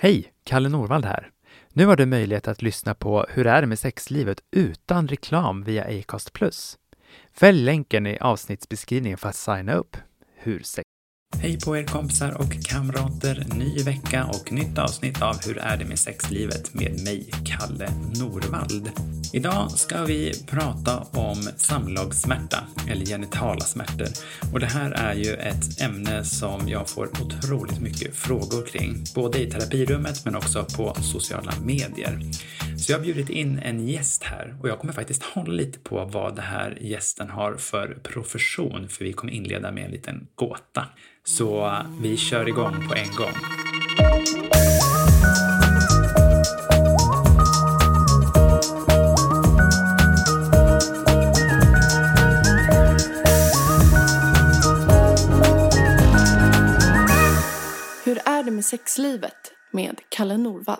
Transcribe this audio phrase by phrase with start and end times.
[0.00, 0.32] Hej!
[0.44, 1.30] Kalle Norvald här.
[1.72, 5.84] Nu har du möjlighet att lyssna på Hur är det med sexlivet utan reklam via
[5.84, 6.30] Acast+.
[7.32, 9.96] Fäll länken i avsnittsbeskrivningen för att signa upp.
[10.36, 10.62] Hur
[11.36, 13.46] Hej på er kompisar och kamrater!
[13.58, 17.90] Ny vecka och nytt avsnitt av Hur är det med sexlivet med mig, Kalle
[18.20, 18.90] Norvald.
[19.32, 24.08] Idag ska vi prata om samlagssmärta, eller genitala smärtor.
[24.52, 29.42] Och det här är ju ett ämne som jag får otroligt mycket frågor kring, både
[29.42, 32.20] i terapirummet men också på sociala medier.
[32.78, 36.04] Så jag har bjudit in en gäst här och jag kommer faktiskt hålla lite på
[36.04, 40.86] vad den här gästen har för profession, för vi kommer inleda med en liten gåta.
[41.30, 43.32] Så vi kör igång på en gång.
[58.04, 59.32] Hur är det med sexlivet
[59.72, 60.78] med Kalle Norvald?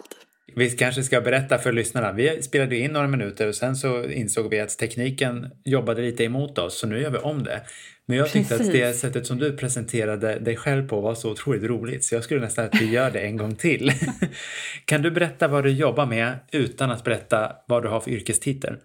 [0.57, 2.13] Vi kanske ska berätta för lyssnarna.
[2.13, 6.59] Vi spelade in några minuter och sen så insåg vi att tekniken jobbade lite emot
[6.59, 7.63] oss så nu gör vi om det.
[8.09, 8.67] Men jag tyckte Precis.
[8.67, 12.25] att det sättet som du presenterade dig själv på var så otroligt roligt så jag
[12.25, 13.93] skulle nästan att vi gör det en gång till.
[14.85, 18.77] kan du berätta vad du jobbar med utan att berätta vad du har för yrkestitel?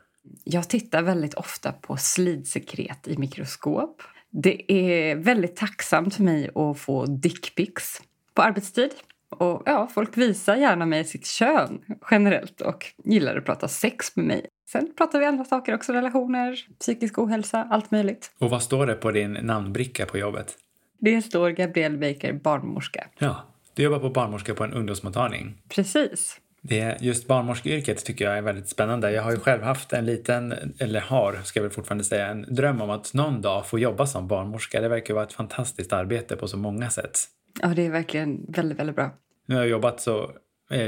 [0.44, 4.02] Jag tittar väldigt ofta på slidsekret i mikroskop.
[4.30, 8.02] Det är väldigt tacksamt för mig att få dickpics
[8.34, 8.92] på arbetstid.
[9.30, 14.26] Och ja, folk visar gärna mig sitt kön generellt och gillar att prata sex med
[14.26, 14.46] mig.
[14.66, 18.32] Sen pratar vi andra saker också, relationer, psykisk ohälsa, allt möjligt.
[18.40, 20.56] Och vad står det på din namnbricka på jobbet?
[21.00, 23.08] Det står Gabrielle Baker, barnmorska.
[23.20, 25.58] Ja, du jobbar på barnmorska på en ungdomsmottagning.
[25.70, 26.40] Precis.
[26.62, 29.12] Det, just barnmorskeyrket tycker jag är väldigt spännande.
[29.12, 32.56] Jag har ju själv haft en liten, eller har, ska jag väl fortfarande säga, en
[32.56, 34.82] dröm om att någon dag få jobba som barnmorska.
[34.82, 37.20] Det verkar vara ett fantastiskt arbete på så många sätt.
[37.62, 39.12] Ja, det är verkligen väldigt, väldigt bra.
[39.46, 40.32] Nu har jag jobbat så,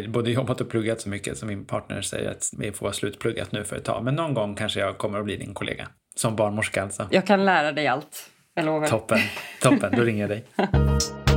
[0.08, 3.52] både jobbat och pluggat så mycket som min partner säger att vi får vara slutpluggat
[3.52, 4.04] nu för ett tag.
[4.04, 5.88] Men någon gång kanske jag kommer att bli din kollega.
[6.16, 7.08] Som barnmorska alltså.
[7.12, 8.30] Jag kan lära dig allt.
[8.54, 8.88] Jag lovar.
[8.88, 9.20] Toppen,
[9.62, 9.94] toppen.
[9.96, 10.46] Då ringer jag dig.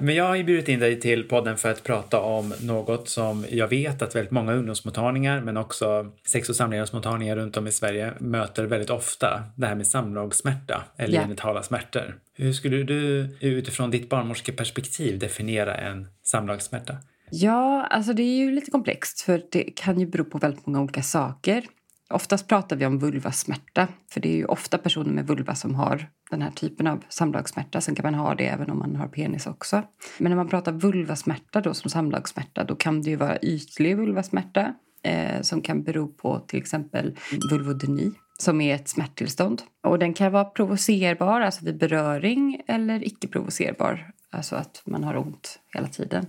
[0.00, 3.44] Men jag har ju bjudit in dig till podden för att prata om något som
[3.50, 8.12] jag vet att väldigt många ungdomsmottagningar men också sex och samlevnadsmottagningar runt om i Sverige
[8.18, 9.42] möter väldigt ofta.
[9.56, 11.24] Det här med samlagssmärta eller yeah.
[11.24, 12.14] genitala smärtor.
[12.34, 16.96] Hur skulle du utifrån ditt barnmorskeperspektiv definiera en samlagssmärta?
[17.30, 20.80] Ja, alltså det är ju lite komplext för det kan ju bero på väldigt många
[20.80, 21.64] olika saker.
[22.10, 26.10] Oftast pratar vi om vulvasmärta, för det är ju ofta personer med vulva som har
[26.30, 27.80] den här typen av samlagssmärta.
[27.80, 29.82] Sen kan man ha det även om man har penis också.
[30.18, 34.74] Men när man pratar vulvasmärta då som samlagssmärta, då kan det ju vara ytlig vulvasmärta
[35.02, 37.16] eh, som kan bero på till exempel
[37.50, 39.62] vulvodyni som är ett smärttillstånd.
[39.82, 45.16] Och den kan vara provocerbar, alltså vid beröring, eller icke provocerbar, alltså att man har
[45.16, 46.26] ont hela tiden.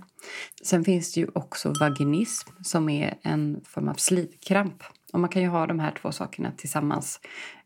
[0.64, 4.84] Sen finns det ju också vaginism som är en form av slidkramp
[5.14, 7.20] och man kan ju ha de här två sakerna tillsammans.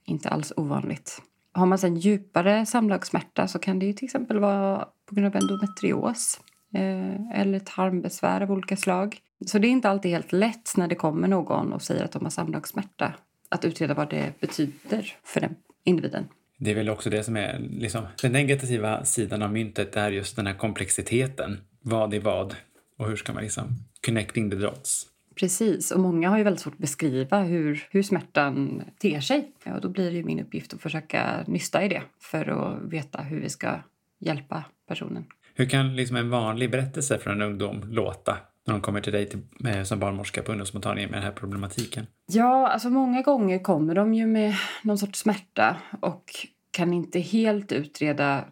[0.05, 1.21] Inte alls ovanligt.
[1.51, 5.41] Har man sen djupare samlagssmärta så kan det ju till exempel vara på grund av
[5.41, 6.41] endometrios
[6.73, 9.17] eh, eller tarmbesvär av olika slag.
[9.45, 12.23] Så det är inte alltid helt lätt när det kommer någon och säger att de
[12.23, 13.13] har samlagssmärta
[13.49, 16.27] att utreda vad det betyder för den individen.
[16.57, 20.35] Det är väl också det som är liksom, den negativa sidan av myntet är just
[20.35, 21.57] den här komplexiteten.
[21.81, 22.55] Vad är vad?
[22.97, 23.67] Och hur ska man liksom
[24.05, 25.12] connecting the dots?
[25.35, 29.51] Precis, och många har ju väldigt svårt att beskriva hur, hur smärtan ter sig.
[29.65, 33.41] Och då blir det min uppgift att försöka nysta i det för att veta hur
[33.41, 33.79] vi ska
[34.19, 35.25] hjälpa personen.
[35.55, 39.29] Hur kan liksom en vanlig berättelse från en ungdom låta när de kommer till dig
[39.29, 42.07] till, med, som barnmorska på ungdomsmottagningen med den här problematiken?
[42.25, 46.23] Ja, alltså många gånger kommer de ju med någon sorts smärta och
[46.71, 48.45] kan inte helt utreda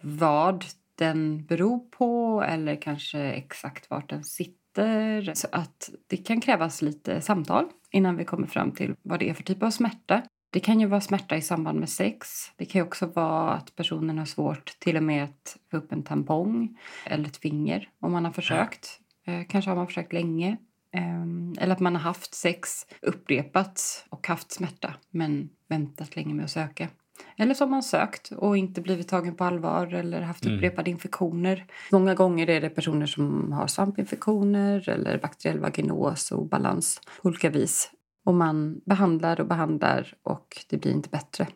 [0.00, 0.64] vad
[0.94, 5.34] den beror på eller kanske exakt vart den sitter smärtor.
[5.34, 9.34] Så att det kan krävas lite samtal innan vi kommer fram till vad det är
[9.34, 10.22] för typ av smärta.
[10.50, 12.28] Det kan ju vara smärta i samband med sex.
[12.56, 16.02] Det kan också vara att personen har svårt till och med att få upp en
[16.02, 19.00] tampong eller ett finger om man har försökt.
[19.26, 20.56] Eh, kanske har man försökt länge.
[20.92, 21.22] Eh,
[21.58, 26.50] eller att man har haft sex upprepat och haft smärta men väntat länge med att
[26.50, 26.88] söka.
[27.36, 30.56] Eller som man sökt och inte blivit tagen på allvar eller haft mm.
[30.56, 31.66] upprepade infektioner.
[31.92, 37.50] Många gånger är det personer som har svampinfektioner eller bakteriell vaginos och balans på olika
[37.50, 37.90] vis.
[38.24, 41.46] Och man behandlar och behandlar och det blir inte bättre.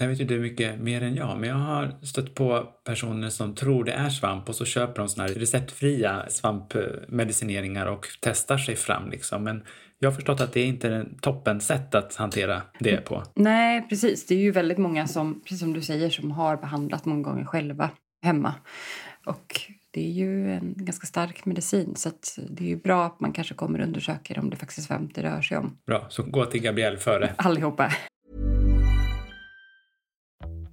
[0.00, 3.54] Det vet ju du mycket mer än jag, men jag har stött på personer som
[3.54, 8.76] tror det är svamp och så köper de såna här receptfria svampmedicineringar och testar sig
[8.76, 9.44] fram liksom.
[9.44, 9.62] Men
[10.02, 13.22] jag har förstått att det inte är en toppen sätt att hantera det på.
[13.34, 14.26] Nej, precis.
[14.26, 17.44] Det är ju väldigt många som, precis som du säger, som har behandlat många gånger
[17.44, 17.90] själva
[18.22, 18.54] hemma
[19.26, 19.60] Och
[19.90, 22.10] det är ju en ganska stark medicin så
[22.50, 25.14] det är ju bra att man kanske kommer och undersöker om det faktiskt är svamp
[25.14, 25.78] det rör sig om.
[25.86, 27.34] Bra, så gå till Gabrielle före.
[27.36, 27.92] Allihopa.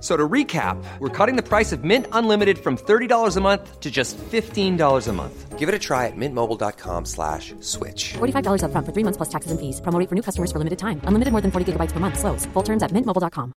[0.00, 3.90] So to recap, we're cutting the price of Mint Unlimited from $30 a month to
[3.90, 5.58] just $15 a month.
[5.58, 8.14] Give it a try at mintmobile.com slash switch.
[8.14, 9.82] $45 up front for three months plus taxes and fees.
[9.82, 11.02] Promo for new customers for limited time.
[11.04, 12.18] Unlimited more than 40 gigabytes per month.
[12.18, 12.46] Slows.
[12.54, 13.52] Full terms at mintmobile.com.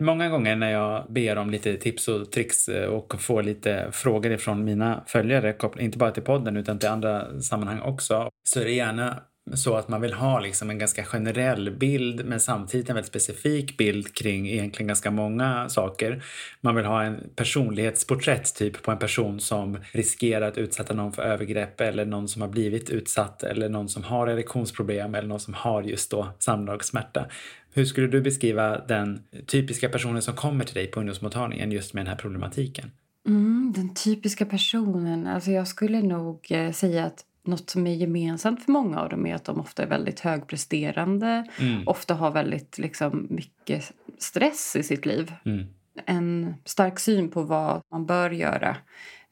[0.00, 4.32] Många gånger när jag ber om lite tips och tricks eh, och får lite frågor
[4.32, 8.72] ifrån mina följare, inte bara till podden utan till andra sammanhang också, så är det
[8.72, 9.22] gärna
[9.56, 13.76] så att man vill ha liksom en ganska generell bild men samtidigt en väldigt specifik
[13.76, 16.22] bild kring egentligen ganska många saker.
[16.60, 21.22] Man vill ha en personlighetsporträtt typ på en person som riskerar att utsätta någon för
[21.22, 25.54] övergrepp eller någon som har blivit utsatt eller någon som har erektionsproblem eller någon som
[25.54, 27.26] har just då samlagssmärta.
[27.72, 32.04] Hur skulle du beskriva den typiska personen som kommer till dig på ungdomsmottagningen just med
[32.04, 32.90] den här problematiken?
[33.26, 38.64] Mm, den typiska personen, alltså jag skulle nog eh, säga att något som är gemensamt
[38.64, 41.46] för många av dem är att de ofta är väldigt högpresterande.
[41.58, 41.88] Mm.
[41.88, 45.32] Ofta har väldigt liksom, mycket stress i sitt liv.
[45.44, 45.66] Mm.
[46.06, 48.76] En stark syn på vad man bör göra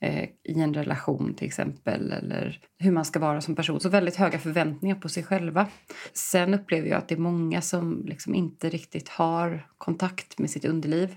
[0.00, 2.12] eh, i en relation till exempel.
[2.12, 3.80] Eller hur man ska vara som person.
[3.80, 5.66] Så väldigt höga förväntningar på sig själva.
[6.12, 10.64] Sen upplever jag att det är många som liksom inte riktigt har kontakt med sitt
[10.64, 11.16] underliv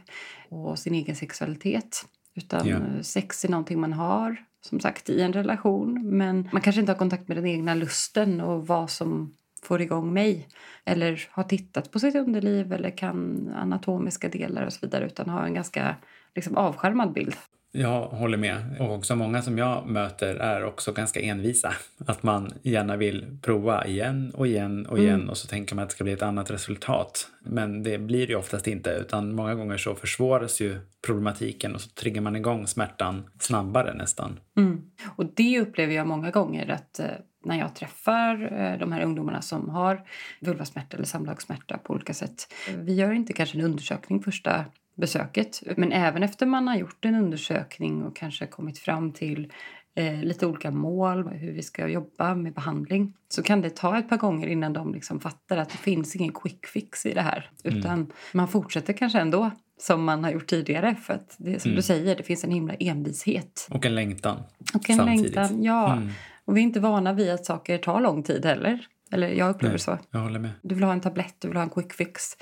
[0.49, 2.05] och sin egen sexualitet.
[2.35, 2.79] Utan ja.
[3.01, 6.97] sex är någonting man har som sagt i en relation men man kanske inte har
[6.97, 10.47] kontakt med den egna lusten och vad som får igång mig.
[10.85, 15.43] Eller har tittat på sitt underliv eller kan anatomiska delar och så vidare utan har
[15.43, 15.95] en ganska
[16.35, 17.35] liksom, avskärmad bild.
[17.71, 18.75] Jag håller med.
[18.79, 21.73] Och också många som jag möter är också ganska envisa.
[22.05, 25.29] Att man gärna vill prova igen och igen och igen mm.
[25.29, 27.27] och så tänker man att det ska bli ett annat resultat.
[27.43, 31.81] Men det blir det ju oftast inte utan många gånger så försvåras ju problematiken och
[31.81, 34.39] så triggar man igång smärtan snabbare nästan.
[34.57, 34.81] Mm.
[35.15, 37.05] Och det upplever jag många gånger att eh,
[37.45, 40.01] när jag träffar eh, de här ungdomarna som har
[40.41, 42.53] vulvasmärta eller samlagssmärta på olika sätt.
[42.77, 44.65] Vi gör inte kanske en undersökning första
[44.95, 45.63] besöket.
[45.77, 49.51] Men även efter man har gjort en undersökning och kanske kommit fram till
[49.95, 54.09] eh, lite olika mål, hur vi ska jobba med behandling så kan det ta ett
[54.09, 57.49] par gånger innan de liksom fattar att det finns ingen quick fix i det här.
[57.63, 57.77] Mm.
[57.77, 58.11] Utan mm.
[58.33, 60.95] man fortsätter kanske ändå som man har gjort tidigare.
[60.95, 61.75] För att det som mm.
[61.75, 63.67] du säger, det finns en himla envishet.
[63.71, 64.43] Och en längtan.
[64.73, 65.35] Och en samtidigt.
[65.35, 65.93] längtan, ja.
[65.93, 66.09] Mm.
[66.45, 68.87] Och vi är inte vana vid att saker tar lång tid heller.
[69.11, 69.99] Eller jag upplever Nej, så.
[70.11, 70.51] Jag håller med.
[70.61, 72.37] Du vill ha en tablett, du vill ha en quick fix.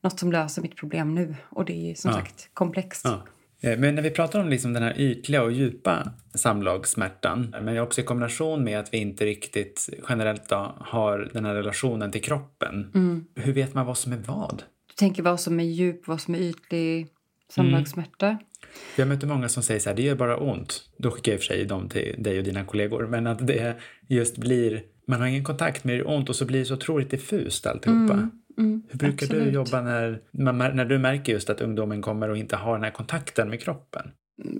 [0.00, 1.36] Något som löser mitt problem nu.
[1.48, 2.16] Och det är som ja.
[2.16, 3.04] sagt komplext.
[3.04, 3.26] Ja.
[3.60, 8.00] Eh, men när vi pratar om liksom den här ytliga och djupa samlagssmärtan, men också
[8.00, 12.90] i kombination med att vi inte riktigt generellt då, har den här relationen till kroppen.
[12.94, 13.24] Mm.
[13.34, 14.62] Hur vet man vad som är vad?
[14.86, 17.08] Du tänker vad som är djup, vad som är ytlig
[17.50, 18.26] samlagssmärta?
[18.26, 18.38] Mm.
[18.96, 20.82] Jag möter många som säger så här, det gör bara ont.
[20.96, 23.06] Då skickar jag i och för sig dem till dig och dina kollegor.
[23.06, 23.76] Men att det
[24.08, 27.10] just blir, man har ingen kontakt med det ont och så blir det så otroligt
[27.10, 28.12] diffust alltihopa.
[28.12, 28.30] Mm.
[28.58, 29.44] Mm, Hur brukar absolut.
[29.44, 30.22] du jobba när,
[30.74, 34.10] när du märker just att ungdomen kommer och inte har den här kontakten med kroppen?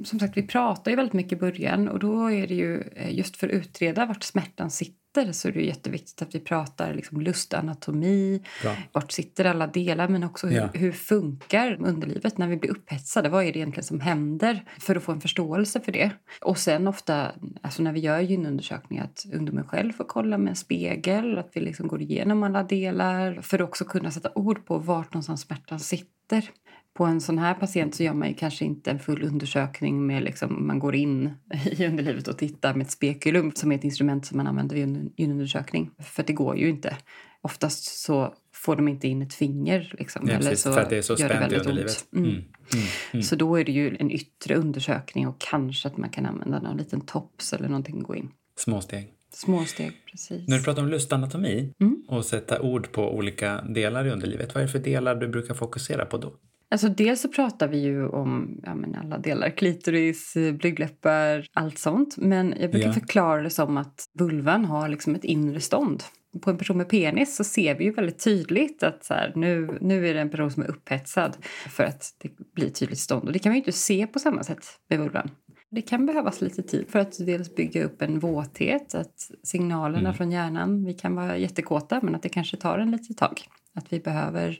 [0.05, 3.15] Som sagt, vi pratar ju väldigt mycket i början och då är det ju eh,
[3.15, 7.21] just för att utreda vart smärtan sitter så är det jätteviktigt att vi pratar liksom
[7.21, 8.43] lustanatomi.
[8.63, 8.77] Bra.
[8.93, 10.09] Vart sitter alla delar?
[10.09, 10.69] Men också hur, ja.
[10.75, 13.29] hur funkar underlivet när vi blir upphetsade?
[13.29, 14.65] Vad är det egentligen som händer?
[14.79, 16.11] För att få en förståelse för det.
[16.41, 17.33] Och sen ofta
[17.63, 21.39] alltså när vi gör gynundersökningar att ungdomen själv får kolla med en spegel.
[21.39, 25.15] Att vi liksom går igenom alla delar för att också kunna sätta ord på vart
[25.15, 26.51] någonstans smärtan sitter
[26.95, 30.67] på en sån här patient så gör man kanske inte en full undersökning med liksom,
[30.67, 31.31] man går in
[31.65, 34.85] i underlivet och tittar med ett spekulum som är ett instrument som man använder vid
[34.85, 35.91] en undersökning.
[35.99, 36.97] För det går ju inte.
[37.43, 39.95] Oftast så får de inte in ett finger.
[39.99, 42.07] Liksom, Ja, eller precis, så för att det är så spänt i underlivet.
[42.13, 42.25] Mm.
[42.25, 42.37] Mm,
[42.75, 43.23] mm, mm.
[43.23, 46.77] Så då är det ju en yttre undersökning och kanske att man kan använda någon
[46.77, 48.29] liten tops eller någonting gå in.
[48.57, 49.13] Små steg.
[49.33, 50.49] Små steg, precis.
[50.49, 52.03] När du pratar om lustanatomi Mm.
[52.09, 55.55] och sätta ord på olika delar i underlivet, vad är det för delar du brukar
[55.55, 56.33] fokusera på då?
[56.71, 62.17] Alltså dels så pratar vi ju om ja, alla delar, klitoris, blygdläppar, allt sånt.
[62.17, 62.93] Men jag brukar Ja.
[62.93, 66.03] förklara det som att vulvan har liksom ett inre stånd.
[66.43, 69.79] På en person med penis så ser vi ju väldigt tydligt att så här, nu,
[69.81, 71.37] nu är det en person som är upphetsad
[71.69, 73.27] för att det blir tydligt stånd.
[73.27, 75.31] Och det kan vi ju inte se på samma sätt med vulvan.
[75.71, 80.15] Det kan behövas lite tid för att dels bygga upp en våthet, att signalerna Mm.
[80.15, 83.41] från hjärnan, vi kan vara jättekåta men att det kanske tar en litet tag.
[83.75, 84.59] Att vi behöver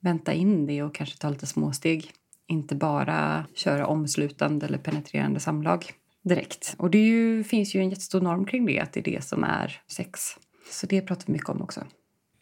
[0.00, 2.10] vänta in det och kanske ta lite småsteg.
[2.48, 5.84] Inte bara köra omslutande eller penetrerande samlag
[6.22, 6.74] direkt.
[6.78, 9.44] Och det ju, finns ju en jättestor norm kring det, att det är det som
[9.44, 10.20] är sex.
[10.70, 11.80] Så det pratar vi mycket om också.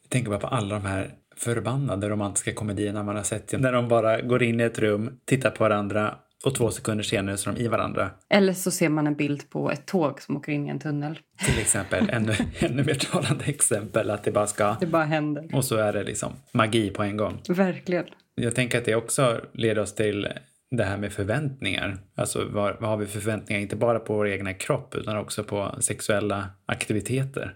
[0.02, 3.60] Jag tänker bara på alla de här förbannade romantiska komedierna man har sett.
[3.60, 7.36] när de bara går in i ett rum, tittar på varandra och två sekunder senare
[7.36, 8.10] så är de i varandra.
[8.30, 11.18] Eller så ser man en bild på ett tåg som åker in i en tunnel.
[11.38, 14.76] Till exempel, ännu, ännu mer talande exempel att det bara ska...
[14.80, 15.50] Det bara händer.
[15.52, 17.40] Och så är det liksom magi på en gång.
[17.48, 18.04] Verkligen.
[18.34, 20.28] Jag tänker att det också leder oss till
[20.70, 21.98] det här med förväntningar.
[22.14, 25.44] Alltså vad, vad har vi för förväntningar, inte bara på vår egna kropp utan också
[25.44, 27.54] på sexuella aktiviteter.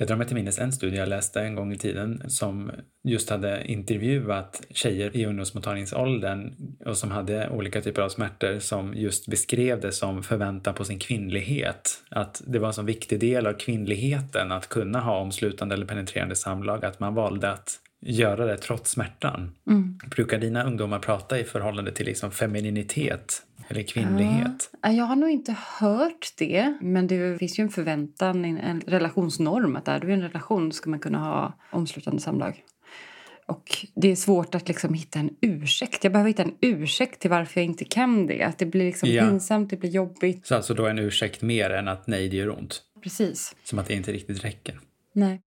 [0.00, 2.70] Jag drar mig till minnes en studie jag läste en gång i tiden som
[3.04, 6.54] just hade intervjuat tjejer i ungdomsmottagningsåldern
[6.86, 10.98] och som hade olika typer av smärtor som just beskrev det som förväntan på sin
[10.98, 12.02] kvinnlighet.
[12.08, 16.36] Att det var en så viktig del av kvinnligheten att kunna ha omslutande eller penetrerande
[16.36, 19.52] samlag att man valde att göra det trots smärtan.
[20.16, 24.70] Brukar dina ungdomar prata i förhållande till liksom femininitet eller kvinnlighet?
[24.82, 28.80] Ja, Jag har nog inte hört det, men det finns ju en förväntan, en- en
[28.80, 32.62] relationsnorm att är du i en relation ska man kunna ha omslutande samlag.
[33.46, 36.04] Och det är svårt att liksom hitta en ursäkt.
[36.04, 38.42] Jag behöver hitta en ursäkt till varför jag inte kan det.
[38.42, 39.28] Att det blir liksom Ja.
[39.28, 40.46] pinsamt, det blir jobbigt.
[40.46, 42.82] Så alltså då en ursäkt mer än att nej, det gör ont.
[43.02, 43.56] Precis.
[43.64, 44.80] Som att det inte riktigt räcker.
[45.14, 45.40] Nej.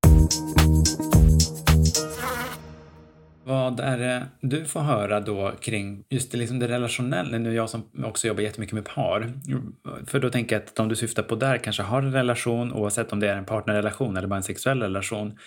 [3.45, 7.37] Vad är det du får höra då kring just det, liksom det relationella?
[7.37, 9.33] Nu jag som också jobbar jättemycket med par.
[10.05, 13.13] För då tänker jag att de du syftar på där kanske har en relation oavsett
[13.13, 15.37] om det är en partnerrelation eller bara en sexuell relation.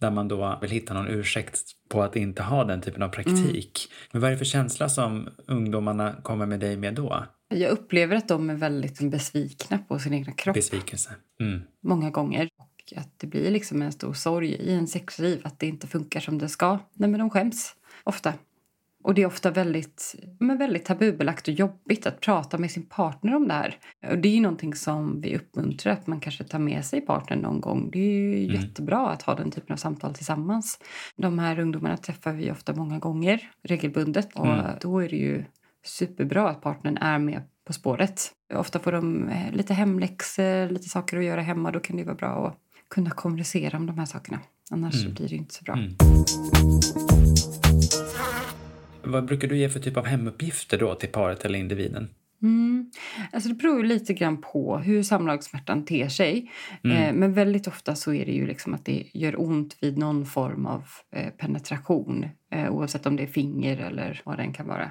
[0.00, 3.92] Där man då vill hitta någon ursäkt på att inte ha den typen av praktik.
[4.12, 7.24] Men vad är det för känsla som ungdomarna kommer med dig med då?
[7.54, 11.10] Jag upplever att de är väldigt besvikna på sin egna kropp Besvikelse.
[11.40, 11.62] Mm.
[11.82, 12.48] många gånger.
[12.92, 16.20] Och att det blir liksom en stor sorg i en sexliv att det inte funkar
[16.20, 16.78] som det ska.
[16.94, 18.34] Nej, men de skäms ofta.
[19.04, 23.34] Och det är ofta väldigt, men väldigt tabubelagt och jobbigt att prata med sin partner
[23.36, 23.78] om det här.
[24.10, 27.38] Och det är ju någonting som vi uppmuntrar att man kanske tar med sig partnern
[27.38, 27.90] någon gång.
[27.90, 30.78] Det är ju jättebra att ha den typen av samtal tillsammans.
[31.16, 34.46] De här ungdomarna träffar vi ofta många gånger regelbundet och
[34.80, 35.44] då är det ju
[35.84, 38.32] superbra att partnern är med på spåret.
[38.54, 41.70] Ofta får de eh, lite hemläxor, lite saker att göra hemma.
[41.70, 42.58] Då kan det vara bra att
[42.92, 44.40] kunna kommunicera om de här sakerna.
[44.70, 45.78] Annars blir det inte så bra.
[49.04, 52.08] Vad brukar du ge för typ av hemuppgifter då till paret eller individen?
[52.42, 52.90] Mm.
[53.32, 56.50] Alltså det beror ju lite grann på hur samlagssmärtan ter sig.
[56.84, 60.26] Eh, men väldigt ofta så är det ju liksom att det gör ont vid någon
[60.26, 62.26] form av eh, penetration.
[62.52, 64.90] Eh, oavsett om det är finger eller vad det än kan vara.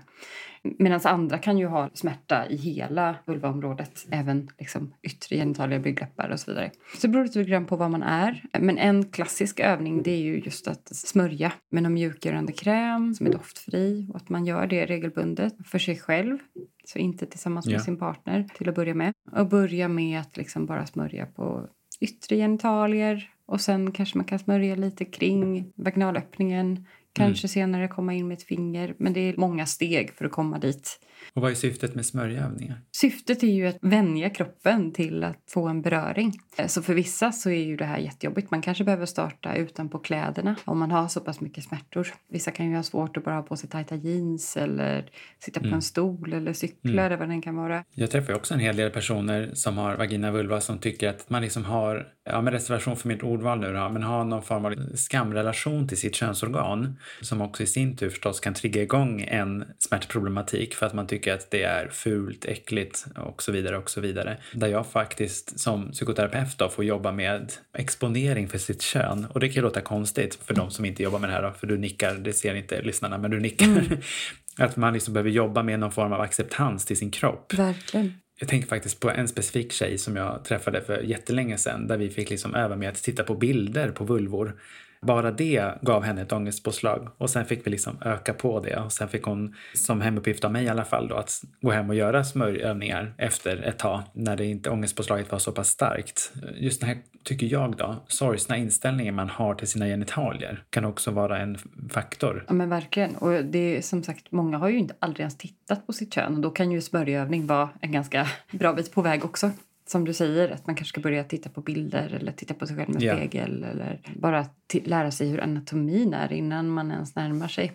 [0.63, 4.05] Medan andra kan ju ha smärta i hela vulvaområdet.
[4.11, 6.71] Även liksom yttre genitalier, blygdläppar och så vidare.
[6.97, 8.43] Så det beror lite grann på vad man är.
[8.59, 13.27] Men en klassisk övning det är ju just att smörja med någon mjukgörande kräm som
[13.27, 14.07] är doftfri.
[14.09, 16.37] Och att man gör det regelbundet för sig själv.
[16.85, 17.79] Så inte tillsammans med Ja.
[17.79, 19.13] sin partner till att börja med.
[19.31, 21.67] Och börja med att liksom bara smörja på
[21.99, 23.29] yttre genitalier.
[23.45, 26.85] Och sen kanske man kan smörja lite kring vaginalöppningen.
[27.13, 28.95] Kanske senare komma in med ett finger.
[28.97, 30.99] Men det är många steg för att komma dit.
[31.33, 32.81] Och vad är syftet med smörjövningar?
[32.91, 36.33] Syftet är ju att vänja kroppen till att få en beröring.
[36.57, 38.51] Eh, Så för vissa så är ju det här jättejobbigt.
[38.51, 42.07] Man kanske behöver starta utanpå kläderna om man har så pass mycket smärtor.
[42.29, 45.67] Vissa kan ju ha svårt att bara ha på sig tajta jeans eller sitta på
[45.67, 47.83] en stol eller cykla eller vad den kan vara.
[47.95, 51.41] Jag träffar också en hel del personer som har vagina vulva som tycker att man
[51.41, 54.95] liksom har, ja med reservation för mitt ordval nu då, men har någon form av
[54.95, 60.75] skamrelation till sitt könsorgan som också i sin tur förstås kan trigga igång en smärtproblematik
[60.75, 64.37] för att man tycker att det är fult, äckligt och så vidare och så vidare.
[64.53, 69.47] Där jag faktiskt som psykoterapeut då får jobba med exponering för sitt kön och det
[69.47, 71.77] kan ju låta konstigt för de som inte jobbar med det här då, för du
[71.77, 73.67] nickar, det ser inte lyssnarna, men du nickar.
[74.57, 77.53] Att man liksom behöver jobba med någon form av acceptans till sin kropp.
[77.53, 78.13] Verkligen.
[78.41, 82.09] Jag tänker faktiskt på en specifik tjej som jag träffade för jättelänge sedan där vi
[82.09, 84.59] fick liksom öva med att titta på bilder på vulvor.
[85.05, 88.91] Bara det gav henne ett ångestpåslag och sen fick vi liksom öka på det och
[88.91, 91.95] sen fick hon som hemuppgift av mig i alla fall då att gå hem och
[91.95, 96.31] göra smörjövningar efter ett tag när det inte ångestpåslaget var så pass starkt.
[96.55, 101.11] Just den här, tycker jag då, sorgsna inställningen man har till sina genitalier kan också
[101.11, 101.57] vara en
[101.89, 102.45] faktor.
[102.47, 103.15] Ja men verkligen.
[103.15, 106.35] Och det är som sagt, många har ju inte aldrig ens tittat på sitt kön
[106.35, 109.51] och då kan ju smörjövning vara en ganska bra bit på väg också
[109.91, 112.75] som du säger, att man kanske ska börja titta på bilder eller titta på sig
[112.77, 114.45] själv med spegel eller bara
[114.83, 117.71] lära sig hur anatomin är innan man ens närmar sig.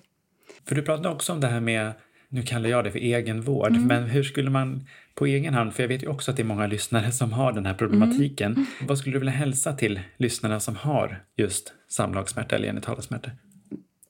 [0.64, 1.92] För du pratade också om det här med,
[2.28, 3.86] nu kallar jag det för egenvård, Mm.
[3.86, 6.44] men hur skulle man på egen hand, för jag vet ju också att det är
[6.44, 8.52] många lyssnare som har den här problematiken.
[8.52, 8.66] Mm.
[8.82, 13.30] Vad skulle du vilja hälsa till lyssnarna som har just samlagssmärta eller genitalsmärta?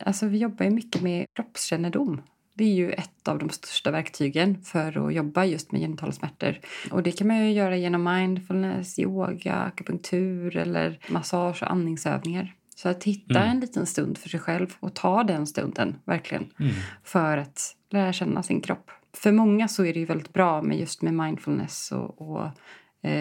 [0.05, 2.23] Alltså vi jobbar ju mycket med kroppskännedom.
[2.59, 6.59] Det är ju ett av de största verktygen för att jobba just med genitalsmärtor.
[6.91, 12.55] Och det kan man ju göra genom mindfulness, yoga, akupunktur eller massage och andningsövningar.
[12.77, 16.47] Så att hitta en liten stund för sig själv och ta den stunden, verkligen,
[17.05, 18.91] för att lära känna sin kropp.
[19.17, 22.49] För många så är det ju väldigt bra med just med mindfulness och, och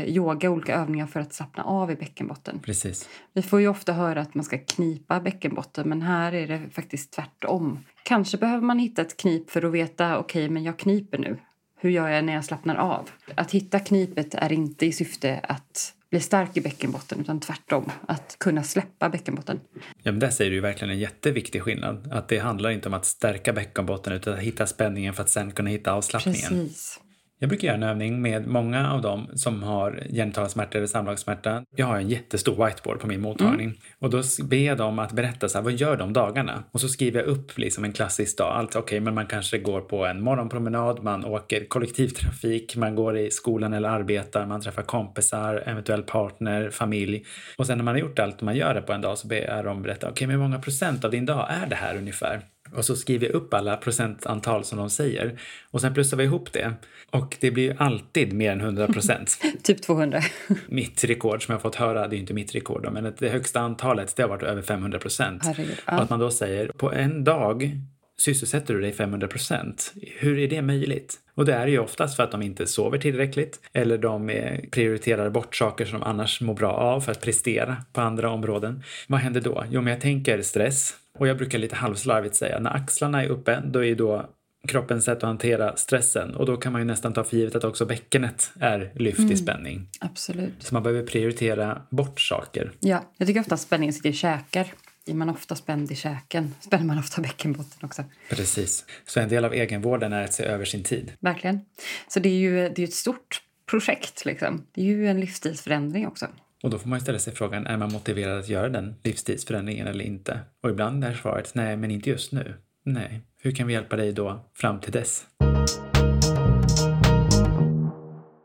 [0.05, 2.59] yoga, olika övningar för att slappna av i bäckenbotten.
[2.59, 3.09] Precis.
[3.33, 7.13] Vi får ju ofta höra att man ska knipa bäckenbotten men här är det faktiskt
[7.13, 7.79] tvärtom.
[8.03, 11.37] Kanske behöver man hitta ett knip för att veta okej, men jag kniper nu.
[11.79, 13.09] Hur gör jag när jag slappnar av?
[13.35, 18.35] Att hitta knipet är inte i syfte att bli stark i bäckenbotten utan tvärtom, att
[18.39, 19.59] kunna släppa bäckenbotten.
[20.03, 22.11] Ja, men där säger du verkligen en jätteviktig skillnad.
[22.11, 25.51] Att det handlar inte om att stärka bäckenbotten utan att hitta spänningen för att sen
[25.51, 26.49] kunna hitta avslappningen.
[26.49, 26.99] Precis.
[27.45, 31.63] Jag brukar göra en övning med många av dem som har genitalsmärta eller samlagssmärta.
[31.75, 35.49] Jag har en jättestor whiteboard på min mottagning och då ber jag dem att berätta
[35.49, 36.63] så här, vad gör de dagarna?
[36.71, 38.55] Och så skriver jag upp liksom en klassisk dag.
[38.55, 43.31] Alltså okej, men man kanske går på en morgonpromenad, man åker kollektivtrafik, man går i
[43.31, 47.25] skolan eller arbetar, man träffar kompisar, eventuell partner, familj.
[47.57, 49.55] Och sen när man har gjort allt man gör det på en dag så ber
[49.55, 52.41] jag dem berätta, okej, men hur många procent av din dag är det här ungefär?
[52.73, 55.39] Och så skriver jag upp alla procentantal som de säger.
[55.71, 56.73] Och sen plussar vi ihop det.
[57.09, 59.39] Och det blir ju alltid mer än 100 procent.
[59.63, 60.21] Typ 200.
[60.67, 63.13] mitt rekord som jag har fått höra, det är ju inte mitt rekord då, men
[63.17, 65.45] det högsta antalet det har varit över 500 procent.
[65.45, 65.93] Herregud, Och ja.
[65.93, 67.79] att man då säger, på en dag
[68.17, 69.93] sysselsätter du dig 500 procent.
[70.19, 71.19] Hur är det möjligt?
[71.33, 75.29] Och det är ju oftast för att de inte sover tillräckligt eller de eh, prioriterar
[75.29, 78.83] bort saker som de annars mår bra av för att prestera på andra områden.
[79.07, 79.63] Vad händer då?
[79.69, 80.95] Jo, men jag tänker stress.
[81.19, 84.29] Och jag brukar lite halvslarvigt säga, när axlarna är uppe, då är då
[84.67, 87.63] kroppens sätt att hantera stressen och då kan man ju nästan ta för givet att
[87.63, 89.87] också bäckenet är lyft i spänning.
[89.99, 90.53] Absolut.
[90.59, 92.71] Så man behöver prioritera bort saker.
[92.79, 94.73] Ja, jag tycker ofta att spänningen sitter i käkar.
[95.07, 98.03] Är man ofta spänd i käken spänner man ofta bäckenbotten också.
[98.29, 98.85] Precis.
[99.05, 101.13] Så en del av egenvården är att se över sin tid.
[101.19, 101.59] Verkligen.
[102.07, 104.25] Så det är ju det är ett stort projekt.
[104.25, 104.65] Liksom.
[104.71, 106.27] Det är ju en livsstilsförändring också.
[106.63, 110.05] Och då får man ställa sig frågan, är man motiverad att göra den livsstilsförändringen eller
[110.05, 110.39] inte?
[110.63, 112.53] Och ibland är svaret, nej, men inte just nu.
[112.85, 113.21] Nej.
[113.41, 115.25] Hur kan vi hjälpa dig då fram till dess?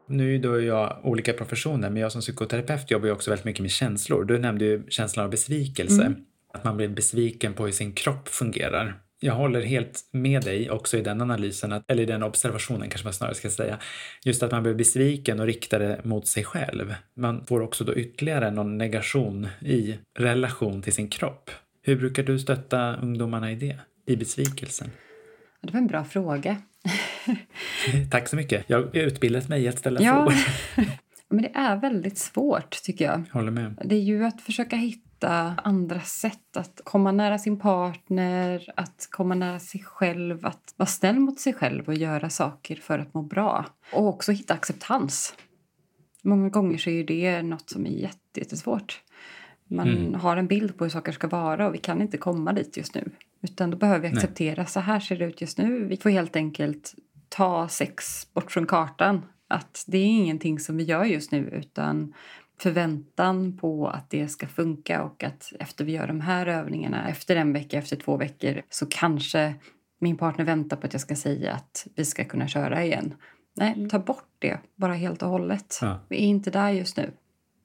[0.08, 3.62] Nu är då jag olika professioner, men jag som psykoterapeut jobbar ju också väldigt mycket
[3.62, 4.24] med känslor.
[4.24, 6.14] Du nämnde ju känslan av besvikelse.
[6.52, 9.00] Att man blir besviken på hur sin kropp fungerar.
[9.22, 13.06] Jag håller helt med dig också i den analysen, att, eller i den observationen kanske
[13.06, 13.78] man snarare ska säga.
[14.24, 16.94] Just att man blir besviken och riktar det mot sig själv.
[17.16, 21.50] Man får också då ytterligare någon negation i relation till sin kropp.
[21.82, 23.78] Hur brukar du stötta ungdomarna i det?
[24.06, 24.90] I besvikelsen?
[25.62, 26.56] Det var en bra fråga.
[28.10, 28.64] Tack så mycket.
[28.66, 30.34] Jag har utbildat mig i att ställa Ja, frågor.
[31.28, 33.24] men det är väldigt svårt tycker jag.
[33.32, 33.78] Håller med.
[33.84, 39.34] Det är ju att försöka hitta andra sätt att komma nära sin partner, att komma
[39.34, 43.22] nära sig själv, att vara snäll mot sig själv och göra saker för att må
[43.22, 43.66] bra.
[43.92, 45.34] Och också hitta acceptans.
[46.22, 49.00] Många gånger så är det något som är jätte- jättesvårt.
[49.68, 52.76] Man har en bild på hur saker ska vara och vi kan inte komma dit
[52.76, 53.10] just nu.
[53.42, 55.84] Utan då behöver vi acceptera, så här ser det ut just nu.
[55.84, 56.94] Vi får helt enkelt
[57.28, 59.22] ta sex bort från kartan.
[59.48, 62.14] Att det är ingenting som vi gör just nu utan
[62.62, 67.36] förväntan på att det ska funka och att efter vi gör de här övningarna, efter
[67.36, 69.54] en vecka, efter två veckor så kanske
[70.00, 73.14] min partner väntar på att jag ska säga att vi ska kunna köra igen.
[73.56, 75.78] Nej, ta bort det bara helt och hållet.
[75.80, 76.00] Ja.
[76.08, 77.10] Vi är inte där just nu.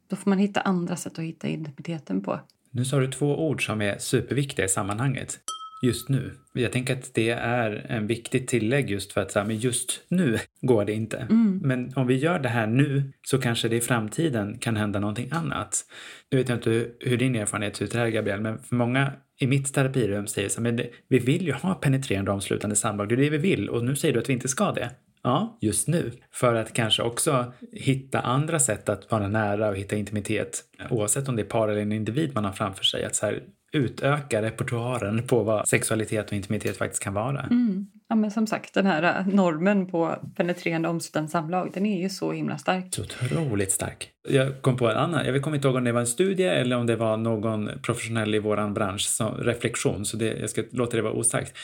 [0.10, 2.40] Då får man hitta andra sätt att hitta intimiteten på.
[2.72, 5.40] Nu sa du två ord som är superviktiga i sammanhanget.
[5.86, 6.32] Just nu.
[6.54, 10.02] Jag tänker att det är en viktigt tillägg just för att så här, men just
[10.08, 11.28] nu går det inte.
[11.62, 15.30] Men om vi gör det här nu så kanske det i framtiden kan hända någonting
[15.32, 15.86] annat.
[16.32, 16.70] Nu vet jag inte
[17.00, 20.58] hur, din erfarenhet ser ut här Gabriel, men för många i mitt terapirum säger så
[20.58, 23.38] här, men det, vi vill ju ha penetrerande och avslutande samlag, det är det vi
[23.38, 24.92] vill och nu säger du att vi inte ska det.
[25.24, 26.12] Ja, just nu.
[26.32, 30.64] För att kanske också hitta andra sätt att vara nära och hitta intimitet.
[30.90, 33.06] Oavsett om det är par eller en individ man har framför sig.
[33.06, 33.44] Att så här,
[33.76, 37.42] utöka repertoaren på vad sexualitet och intimitet faktiskt kan vara.
[37.42, 37.88] Mm.
[38.08, 42.10] Ja, men som sagt, den här äh, normen på penetrerande omslutande samlag, den är ju
[42.10, 42.86] så himla stark.
[42.96, 44.10] Så otroligt stark.
[44.30, 46.78] Jag kom på en annan, jag kommer inte ihåg om det var en studie eller
[46.78, 50.98] om det var någon professionell i våran bransch som reflektion, så det, jag ska låta
[50.98, 51.58] det vara osagt.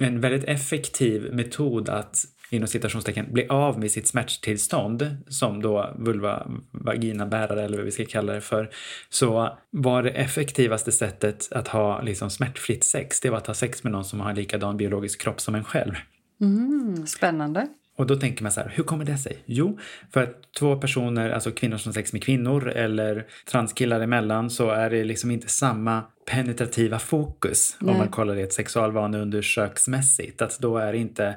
[0.00, 6.46] En väldigt effektiv metod att inom citationstecken bli av med sitt smärttillstånd som då vulva
[6.70, 8.70] vagina bärare eller vad vi ska kalla det för
[9.08, 13.84] så var det effektivaste sättet att ha liksom smärtfritt sex det var att ha sex
[13.84, 15.94] med någon som har en likadan biologisk kropp som en själv.
[16.40, 17.68] Mm, spännande.
[18.00, 19.38] Och då tänker man så här, hur kommer det sig?
[19.46, 19.78] Jo,
[20.12, 24.90] för att två personer, alltså kvinnor som sex med kvinnor eller transkillar emellan så är
[24.90, 27.92] det liksom inte samma penetrativa fokus Nej.
[27.92, 30.42] om man kollar det sexualvaneundersöksmässigt.
[30.42, 31.34] Att då är det inte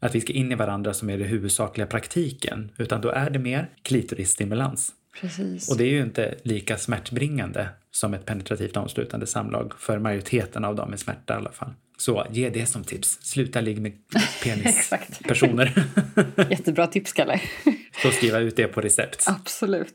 [0.00, 3.38] att vi ska in i varandra som är det huvudsakliga praktiken, utan då är det
[3.38, 4.92] mer klitorisstimulans.
[5.20, 5.70] Precis.
[5.70, 10.74] Och det är ju inte lika smärtbringande som ett penetrativt omslutande samlag för majoriteten av
[10.76, 11.70] dem med smärta i alla fall.
[11.98, 13.18] Så ge det som tips.
[13.22, 13.92] Sluta ligga med
[14.44, 15.84] penispersoner.
[16.50, 17.40] Jättebra tips, Kalle.
[18.02, 19.24] Så skriva ut det på recept.
[19.26, 19.94] Absolut.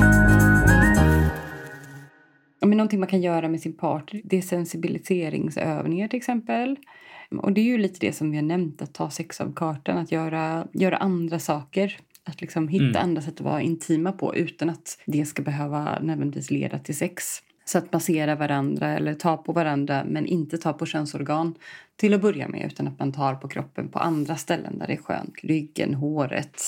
[2.61, 6.77] Men någonting man kan göra med sin partner, det är sensibiliseringsövningar till exempel.
[7.41, 9.97] Och det är ju lite det som vi har nämnt, att ta sex av kartan,
[9.97, 11.97] att göra, göra andra saker.
[12.23, 13.03] Att liksom hitta mm.
[13.03, 17.23] andra sätt att vara intima på utan att det ska behöva nödvändigtvis leda till sex.
[17.65, 21.55] Så att massera varandra eller ta på varandra men inte ta på könsorgan
[21.95, 24.93] till att börja med utan att man tar på kroppen på andra ställen där det
[24.93, 25.33] är skönt.
[25.43, 26.61] Ryggen, håret,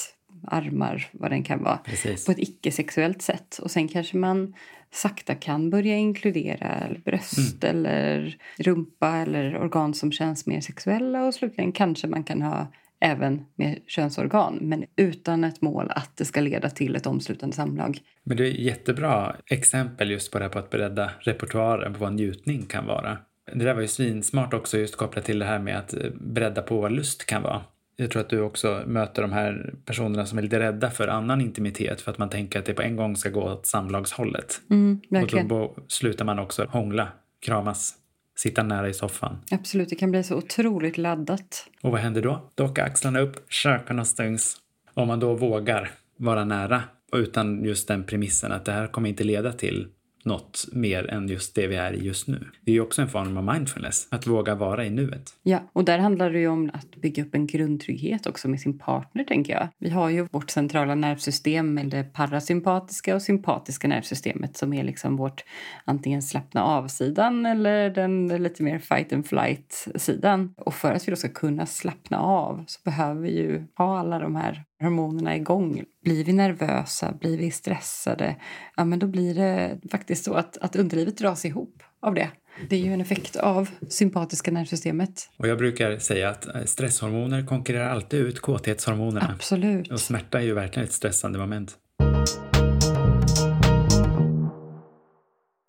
[0.47, 1.77] armar, vad den kan vara.
[1.77, 2.25] Precis.
[2.25, 3.59] På ett icke-sexuellt sätt.
[3.61, 4.53] Och sen kanske man
[4.93, 7.75] sakta kan börja inkludera bröst mm.
[7.75, 12.67] eller rumpa eller organ som känns mer sexuella och slutligen kanske man kan ha
[13.01, 17.99] även med könsorgan men utan ett mål att det ska leda till ett omslutande samlag.
[18.23, 22.13] Men det är jättebra exempel just på det här på att bredda repertoaren på vad
[22.13, 23.17] njutning kan vara.
[23.53, 26.81] Det där var ju svinsmart också just kopplat till det här med att bredda på
[26.81, 27.61] vad lust kan vara
[27.95, 31.41] jag tror att du också möter de här personerna som är lite rädda för annan
[31.41, 34.61] intimitet för att man tänker att det på en gång ska gå åt samlagshållet.
[34.69, 37.07] Mm, och då slutar man också hångla,
[37.41, 37.95] kramas,
[38.37, 39.37] sitta nära i soffan.
[39.51, 41.67] Absolut, det kan bli så otroligt laddat.
[41.81, 42.49] Och vad händer då?
[42.55, 44.57] Då åker axlarna upp, käkarna stängs.
[44.93, 49.23] Om man då vågar vara nära utan just den premissen att det här kommer inte
[49.23, 49.87] leda till
[50.25, 52.45] något mer än just det vi är i just nu.
[52.61, 55.33] Det är ju också en form av mindfulness, att våga vara i nuet.
[55.43, 58.79] Ja, och där handlar det ju om att bygga upp en grundtrygghet också med sin
[58.79, 59.67] partner, tänker jag.
[59.77, 65.17] Vi har ju vårt centrala nervsystem med det parasympatiska och sympatiska nervsystemet som är liksom
[65.17, 65.43] vårt
[65.85, 70.53] antingen slappna av-sidan eller den lite mer fight and flight-sidan.
[70.57, 74.19] Och för att vi då ska kunna slappna av så behöver vi ju ha alla
[74.19, 75.83] de här hormonerna igång.
[76.03, 78.35] Blir vi nervösa, blir vi stressade,
[78.75, 82.29] ja men då blir det faktiskt så att, att underlivet dras ihop av det.
[82.69, 85.29] Det är ju en effekt av sympatiska nervsystemet.
[85.37, 89.31] Och jag brukar säga att eh, stresshormoner konkurrerar alltid ut kåthetshormonerna.
[89.35, 89.91] Absolut.
[89.91, 91.77] Och smärta är ju verkligen ett stressande moment.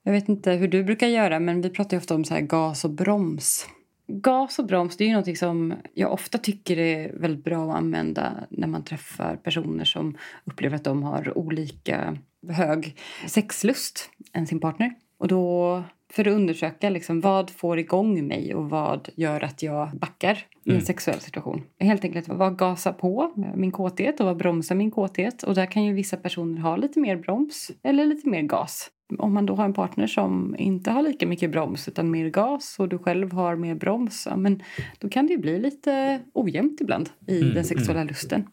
[0.04, 2.40] Jag vet inte hur du brukar göra, men vi pratar ju ofta om så här
[2.40, 3.66] gas och broms.
[4.06, 7.76] Gas och broms det är ju någonting som jag ofta tycker är väldigt bra att
[7.76, 12.16] använda när man träffar personer som upplever att de har olika
[12.48, 14.94] hög sexlust än sin partner.
[15.18, 19.90] Och då för att undersöka liksom, vad får igång mig och vad gör att jag
[19.94, 21.62] backar i en sexuell situation.
[21.80, 25.42] Helt enkelt vad gasar på min kåthet och vad bromsar min kåthet.
[25.42, 28.90] Och där kan ju vissa personer ha lite mer broms eller lite mer gas.
[29.18, 32.76] Om man då har en partner som inte har lika mycket broms utan mer gas
[32.78, 34.62] och du själv har mer broms, ja, men
[34.98, 38.46] då kan det ju bli lite ojämnt ibland i Mm, den sexuella lusten.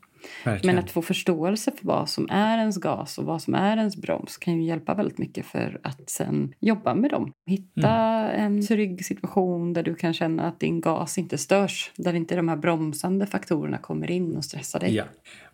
[0.46, 0.76] Verkligen.
[0.76, 3.96] Men att få förståelse för vad som är ens gas och vad som är ens
[3.96, 7.32] broms kan ju hjälpa väldigt mycket för att sen jobba med dem.
[7.46, 7.90] Hitta
[8.32, 11.92] en trygg situation där du kan känna att din gas inte störs.
[11.98, 14.96] Där inte de här bromsande faktorerna kommer in och stressar dig.
[14.96, 15.04] Ja,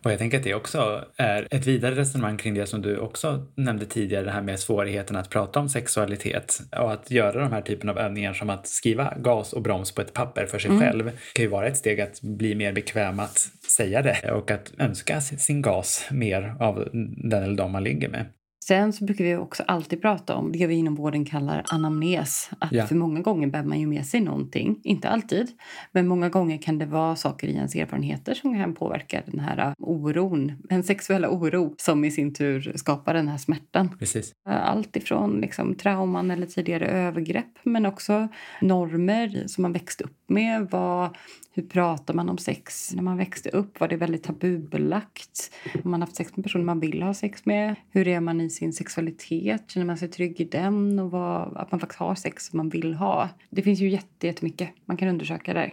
[0.04, 3.46] och jag tänker att det också är ett vidare resonemang kring det som du också
[3.54, 7.62] nämnde tidigare, det här med svårigheten att prata om sexualitet och att göra de här
[7.62, 11.10] typen av övningar som att skriva gas och broms på ett papper för sig själv
[11.32, 13.38] kan ju vara ett steg att bli mer bekväm att
[13.70, 18.26] säga det och att önska sin gas mer av den eller de man ligger med.
[18.68, 22.50] Sen så brukar vi också alltid prata om det vi inom vården kallar anamnes.
[22.58, 22.86] Att Ja.
[22.86, 24.80] för många gånger bär man ju med sig någonting.
[24.84, 25.48] Inte alltid,
[25.92, 29.68] men många gånger kan det vara saker i ens erfarenheter som kan påverka den här
[29.68, 30.52] uh, oron.
[30.70, 33.96] En sexuella oro som i sin tur skapar den här smärtan.
[33.98, 34.32] Precis.
[34.48, 38.28] Allt ifrån liksom, trauman eller tidigare övergrepp men också
[38.60, 40.68] normer som man växte upp med.
[40.70, 41.16] Vad,
[41.52, 43.80] hur pratar man om sex när man växte upp?
[43.80, 45.52] Var det väldigt tabubelagt?
[45.82, 47.74] Har man haft sex med personer man vill ha sex med?
[47.90, 49.70] Hur är man i sin sexualitet?
[49.70, 50.98] Känner man sig trygg i den?
[50.98, 53.28] Och vad, att man faktiskt har sex som man vill ha.
[53.50, 55.72] Det finns ju jätte- jättemycket man kan undersöka där.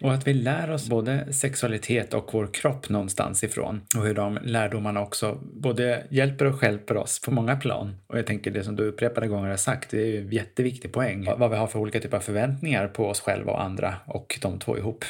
[0.00, 3.80] Och att vi lär oss både sexualitet och vår kropp någonstans ifrån.
[3.96, 7.96] Och hur de lärdomarna också både hjälper och stjälper oss på många plan.
[8.06, 10.92] Och jag tänker det som du upprepade gånger har sagt, det är ju en jätteviktig
[10.92, 11.28] poäng.
[11.38, 14.58] Vad vi har för olika typer av förväntningar på oss själva och andra och de
[14.58, 15.04] två ihop.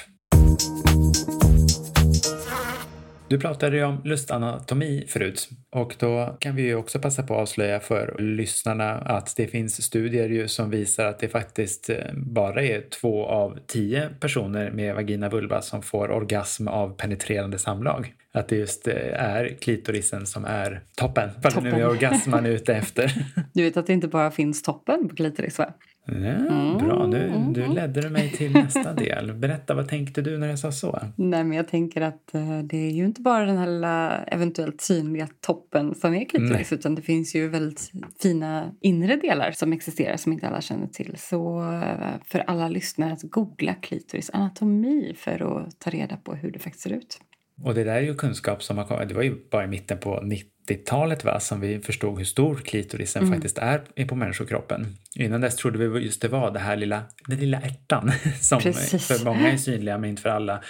[3.29, 7.41] Du pratade ju om lustanatomi förut och då kan vi ju också passa på att
[7.41, 12.63] avslöja för lyssnarna att det finns studier ju som visar att det faktiskt eh, bara
[12.63, 18.15] är två av tio personer med vagina vulva som får orgasm av penetrerande samlag.
[18.33, 22.47] Att det just eh, är klitorisen som är toppen, vad det nu är orgasm man
[22.47, 23.13] är ute efter.
[23.53, 25.75] Du vet att det inte bara finns toppen på klitoris va?
[26.13, 29.35] Ja, bra, nu du ledde du mig till nästa del.
[29.35, 31.01] Berätta, vad tänkte du när jag sa så?
[31.17, 34.81] Nej, men jag tänker att eh, det är ju inte bara den här lilla eventuellt
[34.81, 37.91] synliga toppen som är klitoris utan det finns ju väldigt
[38.23, 41.15] fina inre delar som existerar som inte alla känner till.
[41.19, 46.51] Så eh, för alla lyssnare att googla klitoris anatomi för att ta reda på hur
[46.51, 47.21] det faktiskt ser ut.
[47.65, 49.99] Och det där är ju kunskap som har kommit, det var ju bara i mitten
[49.99, 50.21] på
[50.69, 53.35] 90-talet va, som vi förstod hur stor klitorisen Mm.
[53.35, 54.97] faktiskt är på människokroppen.
[55.15, 59.07] Innan dess trodde vi just det var det här lilla, den lilla ärtan som Precis.
[59.07, 60.63] för många är synliga men inte för alla.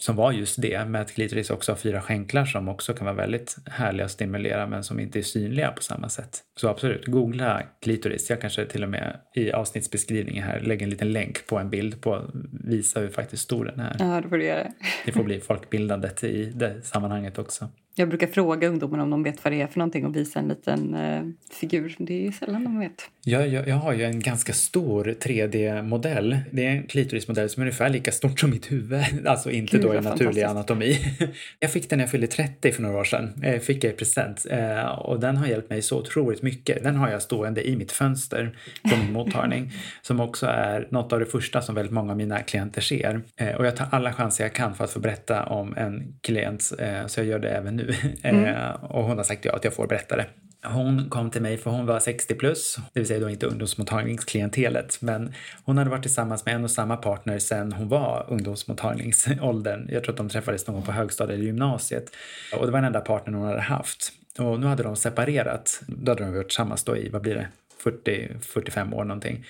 [0.00, 3.16] Som var just det, med att klitoris också har fyra skänklar som också kan vara
[3.16, 6.38] väldigt härliga att stimulera men som inte är synliga på samma sätt.
[6.56, 8.30] Så absolut, googla klitoris.
[8.30, 12.00] Jag kanske till och med i avsnittsbeskrivningen här lägger en liten länk på en bild
[12.00, 12.24] på att
[12.64, 13.96] visa hur faktiskt stor den är.
[13.98, 14.66] Ja, det får du göra.
[15.04, 17.68] Det får bli folkbildandet i det sammanhanget också.
[17.96, 20.48] Jag brukar fråga ungdomarna om de vet vad det är för någonting och visa en
[20.48, 21.94] liten eh, figur.
[21.98, 23.10] Det är sällan de vet.
[23.24, 26.38] Jag, jag, jag har ju en ganska stor 3D-modell.
[26.50, 29.00] Det är en klitorismodell som är ungefär lika stort som mitt huvud.
[29.26, 30.98] Alltså inte Gud, då i naturlig anatomi.
[31.60, 33.32] Jag fick den när jag fyllde 30 för några år sedan.
[33.42, 34.46] Eh, Fick jag i present.
[34.50, 36.82] Eh, Och den har hjälpt mig så otroligt mycket.
[36.82, 38.56] Den har jag stående i mitt fönster
[38.90, 39.72] på min mottagning.
[40.02, 43.20] Som också är något av det första som väldigt många av mina klienter ser.
[43.36, 46.62] Eh, Och jag tar alla chanser jag kan för att få berätta om en klient.
[47.06, 47.83] Så jag gör det även nu.
[48.22, 50.26] Eh, Och hon har sagt ja att jag får berätta det.
[50.66, 54.98] Hon kom till mig för hon var 60 plus, det vill säga då inte ungdomsmottagningsklientelet,
[55.00, 55.32] men
[55.64, 59.88] hon hade varit tillsammans med en och samma partner sedan hon var ungdomsmottagningsåldern.
[59.92, 62.10] Jag tror att de träffades någon gång på högstadiet eller gymnasiet.
[62.56, 64.12] Och det var den enda partnern hon hade haft.
[64.38, 65.80] Och nu hade de separerat.
[65.86, 67.48] Då hade de varit tillsammans då i, vad blir det,
[67.84, 69.44] 40-45 år någonting.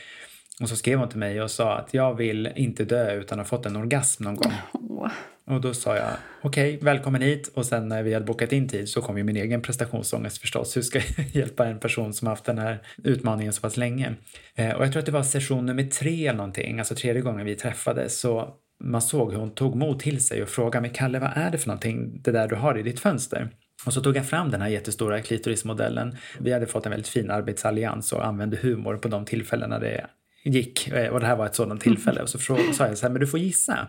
[0.61, 3.45] Och så skrev hon till mig och sa att jag vill inte dö utan ha
[3.45, 4.53] fått en orgasm någon gång.
[4.73, 5.09] Åh.
[5.47, 6.11] Och då sa jag
[6.43, 7.51] okej, välkommen hit.
[7.55, 10.77] Och sen när vi hade bokat in tid så kom ju min egen prestationsångest förstås.
[10.77, 14.15] Hur ska jag hjälpa en person som haft den här utmaningen så pass länge?
[14.55, 17.47] Eh, och jag tror att det var session nummer tre eller någonting, alltså tredje gången
[17.47, 18.21] vi träffades.
[18.21, 18.49] Så
[18.85, 21.59] man såg hur hon tog mod till sig och frågade mig Kalle, vad är det
[21.59, 23.51] för någonting det där du har i ditt fönster?
[23.87, 26.17] Och så tog jag fram den här jättestora klitorismodellen.
[26.39, 30.07] Vi hade fått en väldigt fin arbetsallians och använde humor på de tillfällena det
[30.45, 30.89] gick.
[30.89, 32.23] Eh, och det här var ett sådant tillfälle.
[32.23, 33.87] Och så sa jag så här, men du får gissa.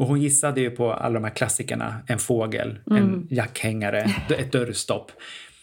[0.00, 2.02] Och hon gissade ju på alla de här klassikerna.
[2.06, 5.12] En fågel, en jackhängare, ett dörrstopp.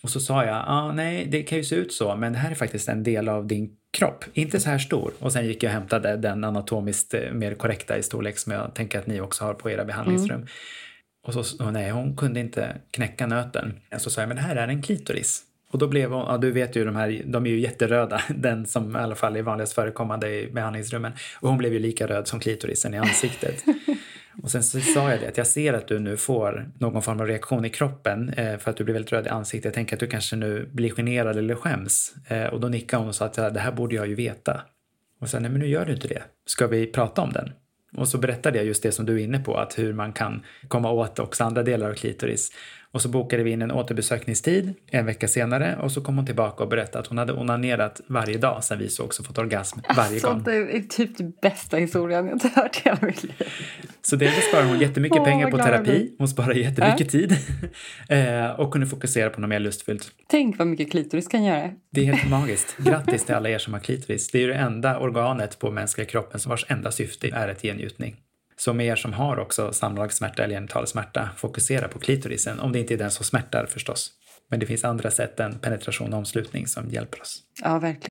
[0.02, 2.52] Och så sa jag, ah, nej det kan ju se ut så, men det här
[2.52, 4.26] är faktiskt en del av din kropp.
[4.34, 5.12] Inte så här stor.
[5.20, 8.74] Och sen gick jag och hämtade den anatomiskt eh, mer korrekta i storlek som jag
[8.74, 10.46] tänker att ni också har på era behandlingsrum.
[11.28, 13.74] Och så, och nej, hon kunde inte knäcka nöten.
[13.98, 15.42] Så sa jag, men det här är en klitoris.
[15.72, 18.66] Och då blev hon, ja du vet ju de här, de är ju jätteröda, den
[18.66, 21.12] som i alla fall är vanligast förekommande i behandlingsrummen.
[21.40, 23.64] Och hon blev ju lika röd som klitorisen i ansiktet.
[24.44, 27.20] Och sen så sa jag det att jag ser att du nu får någon form
[27.20, 29.66] av reaktion i kroppen eh, för att du blir väldigt röd i ansiktet.
[29.66, 32.16] Jag tänker att du kanske nu blir generad eller skäms.
[32.28, 34.62] Eh, och då nickade hon och sa att det här borde jag ju veta.
[35.22, 36.24] Och sen, nej men nu gör du inte det.
[36.46, 37.52] Ska vi prata om den?
[37.98, 40.44] Och så berättade jag just det som du är inne på, att hur man kan
[40.68, 42.52] komma åt också andra delar av klitoris.
[42.98, 46.64] Och så bokade vi in en återbesökningstid en vecka senare och så kom hon tillbaka
[46.64, 50.12] och berättade att hon hade onanerat varje dag sen vi såg och fått orgasm varje
[50.12, 50.44] alltså, gång.
[50.44, 53.34] Det är typ den bästa historien jag har hört i hela mitt liv.
[54.02, 57.32] Så dels sparar hon jättemycket Åh, pengar på terapi, hon sparar jättemycket tid
[58.10, 60.12] eh, och kunde fokusera på något mer lustfyllt.
[60.28, 61.72] Tänk vad mycket klitoris kan göra.
[61.92, 62.78] Det är helt magiskt.
[62.78, 64.32] Grattis till alla er som har klitoris.
[64.32, 67.64] Det är ju det enda organet på mänskliga kroppen som vars enda syfte är att
[67.64, 68.16] ge njutning.
[68.60, 72.60] Så med er som har också samlagssmärta eller genital smärta, fokusera på klitorisen.
[72.60, 74.12] Om det inte är den som smärtar förstås.
[74.50, 77.44] Men det finns andra sätt än penetration och omslutning som hjälper oss.
[77.62, 78.10] Ja, verkligen.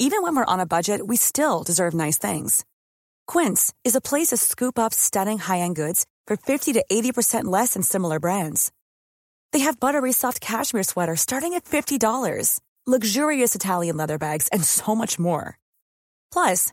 [0.00, 2.64] Even when we're on a budget, we still deserve nice things.
[3.32, 7.72] Quince is a place to scoop up stunning high-end goods for 50 to 80% less
[7.74, 8.70] than similar brands.
[9.52, 14.94] They have buttery soft cashmere sweaters starting at $50, luxurious Italian leather bags, and so
[14.94, 15.58] much more.
[16.32, 16.72] Plus,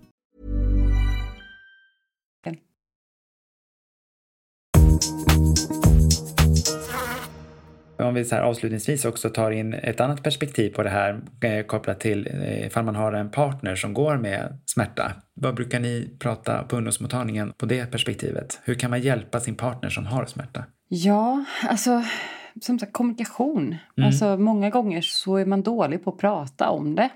[8.01, 11.65] Om vi så här avslutningsvis också tar in ett annat perspektiv på det här eh,
[11.65, 15.11] kopplat till eh, ifall man har en partner som går med smärta.
[15.33, 18.59] Vad brukar ni prata på ungdomsmottagningen på det perspektivet?
[18.63, 20.63] Hur kan man hjälpa sin partner som har smärta?
[20.87, 22.03] Ja, alltså
[22.61, 23.75] som sagt kommunikation.
[23.97, 24.07] Mm.
[24.07, 27.09] Alltså många gånger så är man dålig på att prata om det.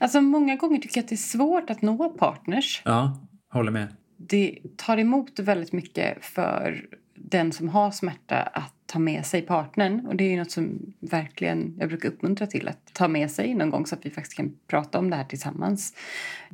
[0.00, 2.82] Alltså många gånger tycker jag att det är svårt att nå partners.
[2.84, 3.18] Ja,
[3.52, 3.88] håller med.
[4.16, 6.84] Det tar emot väldigt mycket för
[7.22, 10.06] den som har smärta att ta med sig partnern.
[10.06, 13.54] Och det är ju något som verkligen jag brukar uppmuntra till att ta med sig
[13.54, 15.94] någon gång så att vi faktiskt kan prata om det här tillsammans.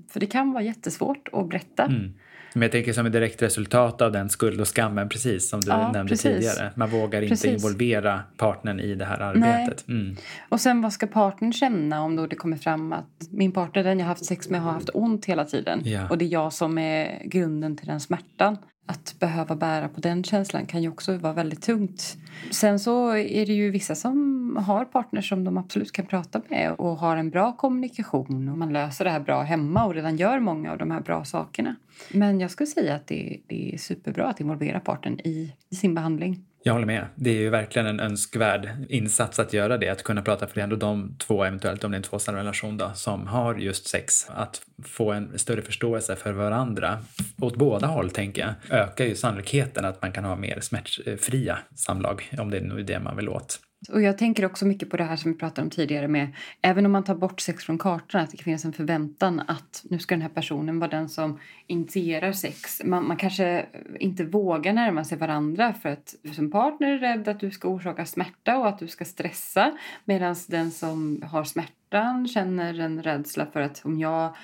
[0.08, 1.84] För det kan vara jättesvårt att berätta.
[1.84, 2.14] Mm.
[2.54, 5.68] Men jag tänker som ett direkt resultat av den skuld och skammen, precis som du
[5.68, 6.22] Ja, nämnde precis.
[6.22, 6.72] tidigare.
[6.76, 7.64] Man vågar inte Precis.
[7.64, 9.88] involvera partnern i det här arbetet.
[9.88, 10.16] Mm.
[10.48, 13.98] Och sen vad ska partnern känna om då det kommer fram att min partner, den
[13.98, 15.80] jag haft sex med, har haft ont hela tiden.
[15.84, 16.08] Ja.
[16.08, 18.56] Och det är jag som är grunden till den smärtan.
[18.86, 22.16] Att behöva bära på den känslan kan ju också vara väldigt tungt.
[22.50, 26.72] Sen så är det ju vissa som har partners som de absolut kan prata med
[26.72, 30.40] och har en bra kommunikation och man löser det här bra hemma och redan gör
[30.40, 31.76] många av de här bra sakerna.
[32.12, 35.94] Men jag skulle säga att det, det är superbra att involvera partnern i, i sin
[35.94, 36.44] behandling.
[36.66, 37.06] Jag håller med.
[37.14, 39.88] Det är ju verkligen en önskvärd insats att göra det.
[39.88, 42.34] Att kunna prata för det är ändå de två, eventuellt om det är en tvåsam
[42.34, 44.26] relation då, som har just sex.
[44.28, 46.98] Att få en större förståelse för varandra,
[47.40, 52.30] åt båda håll tänker jag, ökar ju sannolikheten att man kan ha mer smärtfria samlag,
[52.38, 53.60] om det är nu det man vill åt.
[53.88, 56.28] Och jag tänker också mycket på det här som vi pratade om tidigare med
[56.62, 59.84] även om man tar bort sex från kartan att det finns finnas en förväntan att
[59.90, 62.82] nu ska den här personen vara den som initierar sex.
[62.84, 63.66] Man, man kanske
[64.00, 68.06] inte vågar närma sig varandra för att som partner är rädd att du ska orsaka
[68.06, 73.60] smärta och att du ska stressa medan den som har smärtan känner en rädsla för
[73.60, 74.36] att om jag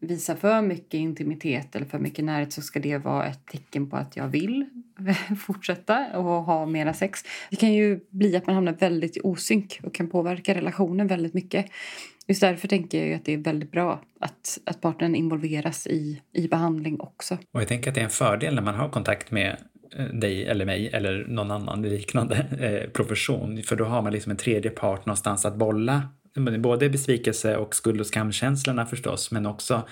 [0.00, 3.96] visar för mycket intimitet eller för mycket närhet så ska det vara ett tecken på
[3.96, 4.81] att jag vill
[5.46, 7.20] fortsätta och ha mera sex.
[7.50, 11.34] Det kan ju bli att man hamnar väldigt i osynk och kan påverka relationen väldigt
[11.34, 11.66] mycket.
[12.26, 16.20] Just därför tänker jag ju att det är väldigt bra att, att partnern involveras i,
[16.32, 17.38] i behandling också.
[17.52, 19.56] Och jag tänker att det är en fördel när man har kontakt med
[19.96, 23.62] eh, dig eller mig eller någon annan liknande eh, profession.
[23.62, 26.02] För då har man liksom en tredje part någonstans att bolla
[26.58, 29.82] både besvikelse och skuld och skamkänslorna förstås, men också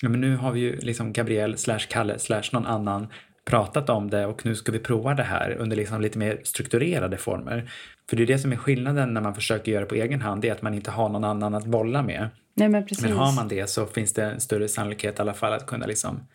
[0.00, 3.06] ja, men nu har vi ju liksom Gabriel slash Kalle slash någon annan
[3.44, 7.16] pratat om det och nu ska vi prova det här under liksom lite mer strukturerade
[7.16, 7.70] former.
[8.10, 10.42] För det är det som är skillnaden när man försöker göra det på egen hand,
[10.42, 12.28] det är att man inte har någon annan att bolla med.
[12.54, 13.04] Nej, men, precis.
[13.04, 15.86] men har man det så finns det en större sannolikhet i alla fall att kunna
[15.86, 16.26] liksom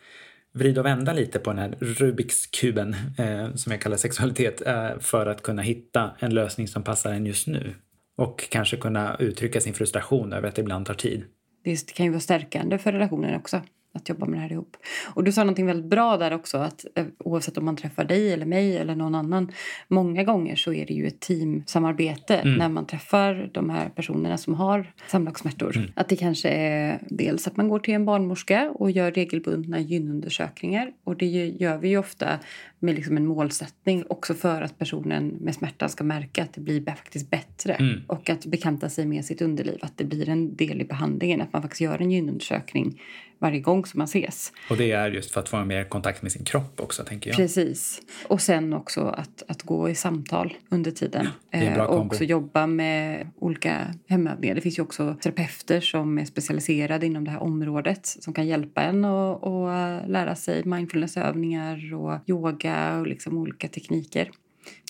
[0.52, 4.98] vrida och vända lite på den här Rubiks kuben eh, som jag kallar sexualitet eh,
[5.00, 7.74] för att kunna hitta en lösning som passar en just nu.
[8.16, 11.24] Och kanske kunna uttrycka sin frustration över att det ibland tar tid.
[11.64, 14.76] Det kan ju vara stärkande för relationen också att jobba med det här ihop.
[15.14, 18.32] Och du sa någonting väldigt bra där också att eh, oavsett om man träffar dig
[18.32, 19.52] eller mig eller någon annan
[19.88, 22.58] många gånger så är det ju ett teamsamarbete mm.
[22.58, 25.76] när man träffar de här personerna som har samlagssmärtor.
[25.76, 25.90] Mm.
[25.96, 30.92] Att det kanske är dels att man går till en barnmorska och gör regelbundna gynundersökningar
[31.04, 31.26] och det
[31.60, 32.38] gör vi ju ofta
[32.78, 36.84] med liksom en målsättning också för att personen med smärta ska märka att det blir
[36.84, 38.00] faktiskt bättre mm.
[38.06, 41.52] och att bekanta sig med sitt underliv, att det blir en del i behandlingen, att
[41.52, 43.00] man faktiskt gör en gynundersökning
[43.40, 44.52] varje gång som man ses.
[44.70, 47.36] Och det är just för att få mer kontakt med sin kropp också, tänker jag.
[47.36, 48.02] Precis.
[48.28, 51.28] Och sen också att, att gå i samtal under tiden.
[51.50, 54.54] Ja, eh, och också jobba med olika hemövningar.
[54.54, 58.82] Det finns ju också terapeuter som är specialiserade inom det här området som kan hjälpa
[58.82, 64.30] en att lära sig mindfulnessövningar och yoga och liksom olika tekniker.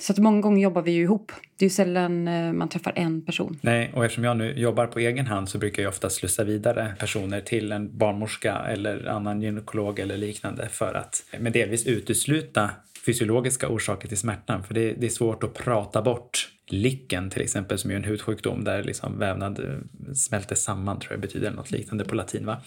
[0.01, 1.33] Så att många gånger jobbar vi ju ihop.
[1.57, 3.59] Det är ju sällan eh, man träffar en person.
[3.63, 6.95] Nej, och eftersom jag nu jobbar på egen hand så brukar jag ofta slussa vidare
[6.99, 12.71] personer till en barnmorska eller annan gynekolog eller liknande för att med delvis utesluta
[13.07, 14.63] fysiologiska orsaker till smärtan.
[14.63, 18.65] För det, det är svårt att prata bort Licken till exempel som är en hudsjukdom
[18.65, 22.47] där liksom vävnad eh, smälter samman tror jag betyder något liknande på latin.
[22.47, 22.61] Va?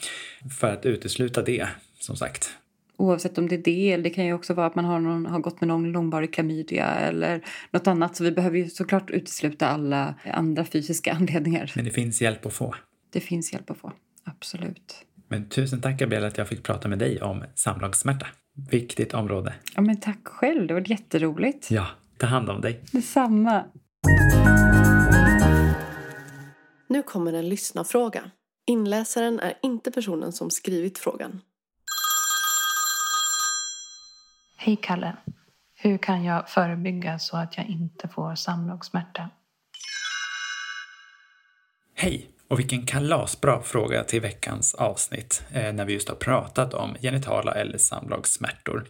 [0.60, 1.68] För att utesluta det
[2.00, 2.50] som sagt.
[3.04, 5.26] Oavsett om det är det eller det kan ju också vara att man har, någon,
[5.26, 8.16] har gått med någon långvarig klamydia eller något annat.
[8.16, 11.72] Så vi behöver ju såklart utesluta alla andra fysiska anledningar.
[11.76, 12.76] Men det finns hjälp att få.
[13.10, 13.92] Det finns hjälp att få,
[14.24, 15.06] absolut.
[15.28, 18.28] Men tusen tack Gabriella att jag fick prata med dig om samlagssmärta.
[18.70, 19.54] Viktigt område.
[19.76, 21.72] Ja men tack själv, det var jätteroligt.
[21.72, 21.88] Ja,
[22.18, 22.82] ta hand om dig.
[22.92, 23.64] Detsamma.
[26.90, 28.32] Nu kommer en lyssnarfråga.
[28.68, 31.42] Inläsaren är inte personen som skrivit frågan.
[34.66, 35.16] Hej Kalle.
[35.76, 39.30] Hur kan jag förebygga så att jag inte får samlagssmärta?
[41.96, 42.30] Hej!
[42.48, 47.52] Och vilken kalasbra fråga till veckans avsnitt eh, när vi just har pratat om genitala
[47.54, 48.86] eller samlagssmärtor.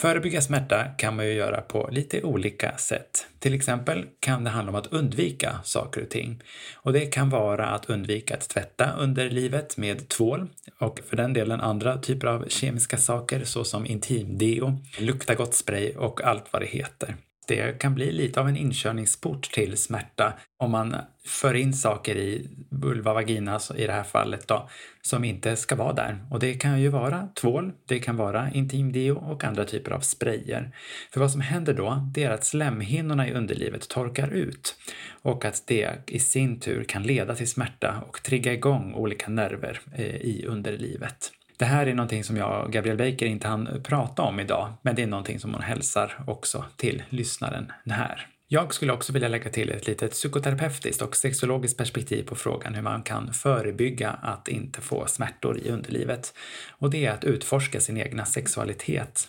[0.00, 3.26] Förebygga smärta kan man ju göra på lite olika sätt.
[3.38, 6.42] Till exempel kan det handla om att undvika saker och ting.
[6.74, 11.60] Och det kan vara att undvika att tvätta underlivet med tvål och för den delen
[11.60, 17.14] andra typer av kemiska saker såsom intimdeo, lukta gott spray och allt vad det heter
[17.48, 22.48] det kan bli lite av en inkörningsport till smärta om man för in saker i
[22.70, 24.68] vulva vagina i det här fallet då,
[25.02, 26.18] som inte ska vara där.
[26.30, 30.70] Och det kan ju vara tvål, det kan vara intimdeo och andra typer av sprayer.
[31.12, 34.76] För vad som händer då, det är att slemhinnorna i underlivet torkar ut
[35.22, 39.80] och att det i sin tur kan leda till smärta och trigga igång olika nerver
[39.94, 41.32] eh, i underlivet.
[41.58, 44.94] Det här är någonting som jag och Gabriel Baker inte hann prata om idag, men
[44.94, 48.26] det är någonting som hon hälsar också till lyssnaren här.
[48.48, 52.82] Jag skulle också vilja lägga till ett litet psykoterapeutiskt och sexologiskt perspektiv på frågan hur
[52.82, 56.34] man kan förebygga att inte få smärtor i underlivet.
[56.70, 59.28] Och det är att utforska sin egna sexualitet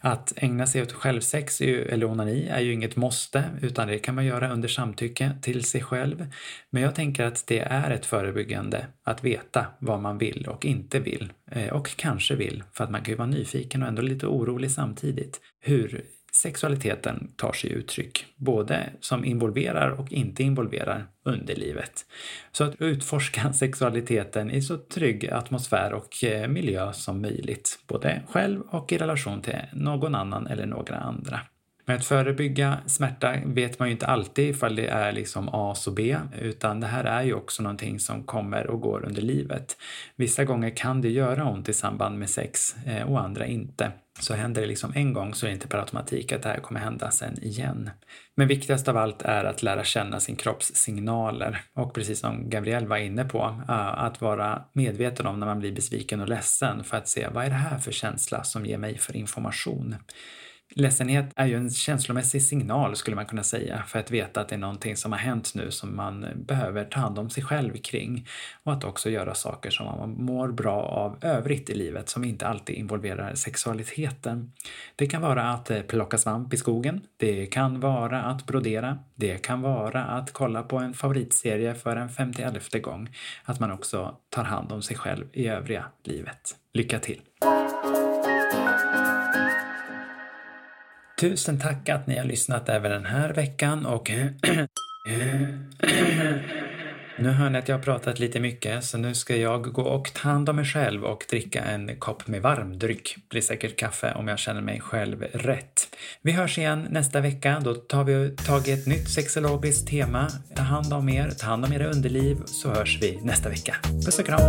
[0.00, 4.24] att ägna sig åt självsex eller onani är ju inget måste, utan det kan man
[4.24, 6.26] göra under samtycke till sig själv.
[6.70, 11.00] Men jag tänker att det är ett förebyggande att veta vad man vill och inte
[11.00, 11.32] vill.
[11.50, 14.70] Eh, och kanske vill, för att man kan ju vara nyfiken och ändå lite orolig
[14.70, 15.40] samtidigt.
[15.60, 16.04] Hur
[16.34, 22.06] sexualiteten tar sig uttryck, både som involverar och inte involverar underlivet.
[22.52, 28.60] Så att utforska sexualiteten i så trygg atmosfär och eh, miljö som möjligt, både själv
[28.60, 31.40] och i relation till någon annan eller några andra.
[31.86, 35.92] Men att förebygga smärta vet man ju inte alltid ifall det är liksom A och
[35.92, 39.76] B, utan det här är ju också någonting som kommer och går under livet.
[40.16, 43.92] Vissa gånger kan det göra ont i samband med sex eh, och andra inte.
[44.20, 46.60] Så händer det liksom en gång så är det inte per automatik att det här
[46.60, 47.90] kommer hända sen igen.
[48.36, 52.86] Men viktigast av allt är att lära känna sin kropps signaler och precis som Gabrielle
[52.86, 56.96] var inne på, eh, att vara medveten om när man blir besviken och ledsen för
[56.96, 59.96] att se vad är det här för känsla som ger mig för information.
[60.76, 64.54] Ledsenhet är ju en känslomässig signal skulle man kunna säga för att veta att det
[64.54, 68.26] är någonting som har hänt nu som man behöver ta hand om sig själv kring
[68.62, 72.46] och att också göra saker som man mår bra av övrigt i livet som inte
[72.46, 74.52] alltid involverar sexualiteten.
[74.96, 77.00] Det kan vara att eh, plocka svamp i skogen.
[77.16, 78.98] Det kan vara att brodera.
[79.14, 83.16] Det kan vara att kolla på en favoritserie för en 51 gång.
[83.44, 86.56] Att man också tar hand om sig själv i övriga livet.
[86.72, 87.20] Lycka till!
[91.24, 94.10] Tusen tack att ni har lyssnat även den här veckan och
[97.18, 100.12] Nu hör ni att jag har pratat lite mycket så nu ska jag gå och
[100.14, 103.14] ta hand om mig själv och dricka en kopp med varm dryck.
[103.16, 105.96] Det Blir säkert kaffe om jag känner mig själv rätt.
[106.22, 107.60] Vi hörs igen nästa vecka.
[107.64, 110.28] Då tar vi tag i ett nytt sexologiskt tema.
[110.54, 113.76] Ta hand om er, ta hand om era underliv så hörs vi nästa vecka.
[114.04, 114.40] Puss och kram!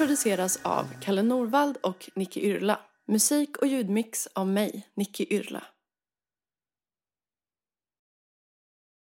[0.00, 2.80] Produceras av Kalle Norvald och Nicky Yrla.
[3.08, 5.62] Musik och ljudmix av mig, Nicky Yrla.